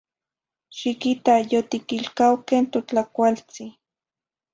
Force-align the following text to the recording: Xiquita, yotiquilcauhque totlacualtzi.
Xiquita, 0.77 1.33
yotiquilcauhque 1.51 2.57
totlacualtzi. 2.73 3.63